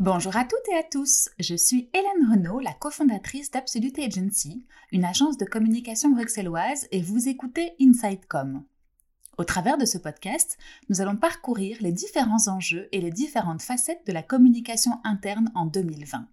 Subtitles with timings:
[0.00, 5.04] Bonjour à toutes et à tous, je suis Hélène Renaud, la cofondatrice d'Absolute Agency, une
[5.04, 8.64] agence de communication bruxelloise et vous écoutez InsideCom.
[9.36, 10.56] Au travers de ce podcast,
[10.88, 15.66] nous allons parcourir les différents enjeux et les différentes facettes de la communication interne en
[15.66, 16.26] 2020.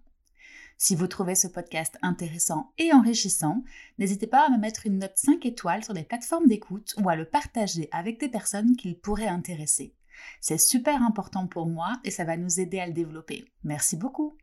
[0.78, 3.64] Si vous trouvez ce podcast intéressant et enrichissant,
[3.98, 7.16] n'hésitez pas à me mettre une note 5 étoiles sur les plateformes d'écoute ou à
[7.16, 9.92] le partager avec des personnes qu'il pourrait intéresser.
[10.40, 13.44] C'est super important pour moi et ça va nous aider à le développer.
[13.64, 14.36] Merci beaucoup.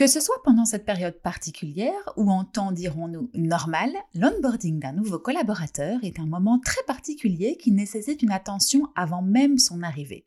[0.00, 5.18] Que ce soit pendant cette période particulière ou en temps, dirons-nous, normal, l'onboarding d'un nouveau
[5.18, 10.26] collaborateur est un moment très particulier qui nécessite une attention avant même son arrivée.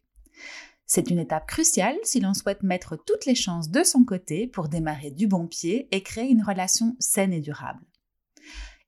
[0.85, 4.69] C'est une étape cruciale si l'on souhaite mettre toutes les chances de son côté pour
[4.69, 7.83] démarrer du bon pied et créer une relation saine et durable.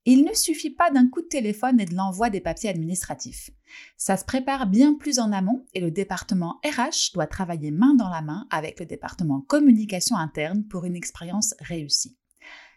[0.07, 3.49] Il ne suffit pas d'un coup de téléphone et de l'envoi des papiers administratifs.
[3.97, 8.09] Ça se prépare bien plus en amont et le département RH doit travailler main dans
[8.09, 12.17] la main avec le département communication interne pour une expérience réussie.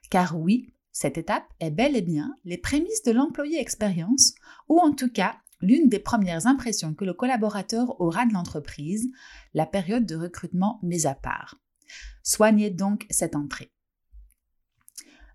[0.09, 4.35] Car oui, cette étape est bel et bien les prémices de l'employé expérience,
[4.71, 9.11] ou en tout cas l'une des premières impressions que le collaborateur aura de l'entreprise,
[9.53, 11.61] la période de recrutement mise à part.
[12.23, 13.71] Soignez donc cette entrée.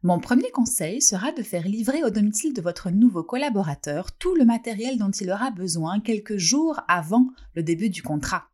[0.06, 4.44] Mon premier conseil sera de faire livrer au domicile de votre nouveau collaborateur tout le
[4.44, 8.50] matériel dont il aura besoin quelques jours avant le début du contrat.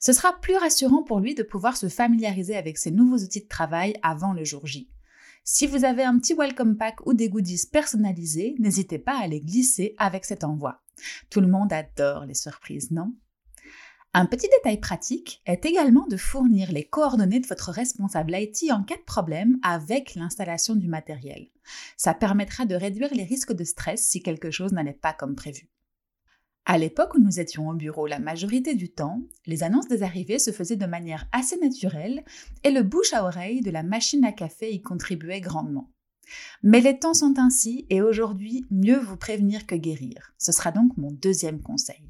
[0.00, 3.48] Ce sera plus rassurant pour lui de pouvoir se familiariser avec ces nouveaux outils de
[3.48, 4.90] travail avant le jour J.
[5.44, 9.40] Si vous avez un petit welcome pack ou des goodies personnalisés, n'hésitez pas à les
[9.40, 10.82] glisser avec cet envoi.
[11.30, 13.14] Tout le monde adore les surprises, non?
[14.18, 18.82] Un petit détail pratique est également de fournir les coordonnées de votre responsable IT en
[18.82, 21.46] cas de problème avec l'installation du matériel.
[21.96, 25.68] Ça permettra de réduire les risques de stress si quelque chose n'allait pas comme prévu.
[26.64, 30.40] À l'époque où nous étions au bureau la majorité du temps, les annonces des arrivées
[30.40, 32.24] se faisaient de manière assez naturelle
[32.64, 35.92] et le bouche à oreille de la machine à café y contribuait grandement.
[36.64, 40.32] Mais les temps sont ainsi et aujourd'hui, mieux vous prévenir que guérir.
[40.38, 42.02] Ce sera donc mon deuxième conseil.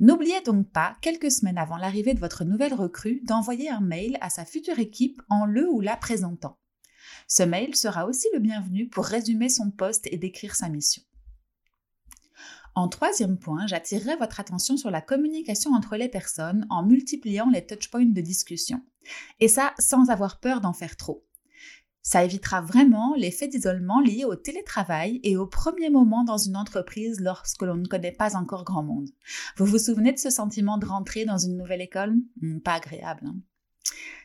[0.00, 4.30] N'oubliez donc pas, quelques semaines avant l'arrivée de votre nouvelle recrue, d'envoyer un mail à
[4.30, 6.58] sa future équipe en le ou la présentant.
[7.28, 11.02] Ce mail sera aussi le bienvenu pour résumer son poste et décrire sa mission.
[12.74, 17.64] En troisième point, j'attirerai votre attention sur la communication entre les personnes en multipliant les
[17.64, 18.82] touchpoints de discussion.
[19.38, 21.24] Et ça, sans avoir peur d'en faire trop.
[22.06, 27.18] Ça évitera vraiment l'effet d'isolement lié au télétravail et au premier moment dans une entreprise
[27.18, 29.08] lorsque l'on ne connaît pas encore grand monde.
[29.56, 32.14] Vous vous souvenez de ce sentiment de rentrer dans une nouvelle école?
[32.42, 33.22] Hmm, Pas agréable.
[33.26, 33.36] Hein.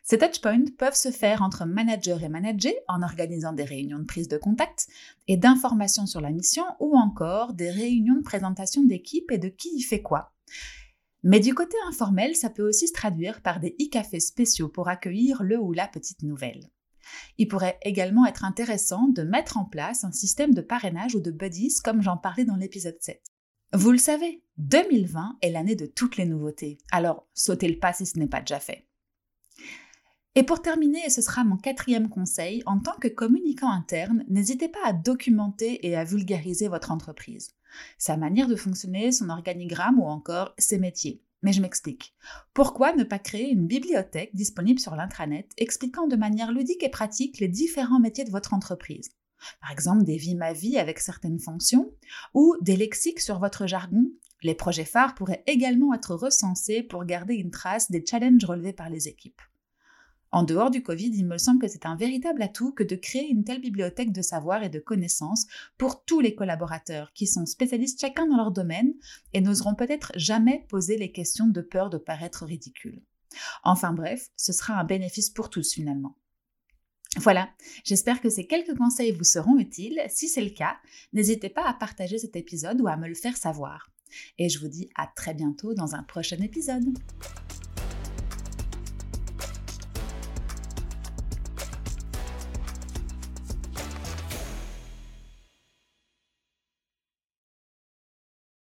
[0.04, 4.28] ces touchpoints peuvent se faire entre manager et manager en organisant des réunions de prise
[4.28, 4.90] de contact
[5.30, 9.70] et d'information sur la mission ou encore des réunions de présentation d'équipe et de qui
[9.74, 10.34] y fait quoi.
[11.24, 15.44] Mais du côté informel, ça peut aussi se traduire par des e-cafés spéciaux pour accueillir
[15.44, 16.70] le ou la petite nouvelle.
[17.38, 21.32] Il pourrait également être intéressant de mettre en place un système de parrainage ou de
[21.32, 23.22] buddies comme j'en parlais dans l'épisode 7.
[23.74, 28.06] Vous le savez, 2020 est l'année de toutes les nouveautés, alors sautez le pas si
[28.06, 28.88] ce n'est pas déjà fait.
[30.36, 34.70] Et pour terminer, et ce sera mon quatrième conseil, en tant que communicant interne, n'hésitez
[34.70, 37.56] pas à documenter et à vulgariser votre entreprise,
[37.98, 41.22] sa manière de fonctionner, son organigramme ou encore ses métiers.
[41.42, 42.14] Mais je m'explique.
[42.54, 47.40] Pourquoi ne pas créer une bibliothèque disponible sur l'intranet expliquant de manière ludique et pratique
[47.40, 49.10] les différents métiers de votre entreprise?
[49.62, 51.94] Par exemple, des vies ma vie avec certaines fonctions
[52.34, 54.06] ou des lexiques sur votre jargon.
[54.42, 58.90] Les projets phares pourraient également être recensés pour garder une trace des challenges relevés par
[58.90, 59.42] les équipes.
[60.32, 63.30] En dehors du Covid, il me semble que c'est un véritable atout que de créer
[63.30, 65.48] une telle bibliothèque de savoir et de connaissances
[65.78, 68.94] pour tous les collaborateurs qui sont spécialistes chacun dans leur domaine
[69.34, 73.02] et n'oseront peut-être jamais poser les questions de peur de paraître ridicule.
[73.64, 76.16] Enfin bref, ce sera un bénéfice pour tous finalement.
[77.18, 77.50] Voilà,
[77.84, 80.00] j'espère que ces quelques conseils vous seront utiles.
[80.10, 80.78] Si c'est le cas,
[81.12, 83.90] n'hésitez pas à partager cet épisode ou à me le faire savoir.
[84.38, 86.86] Et je vous dis à très bientôt dans un prochain épisode.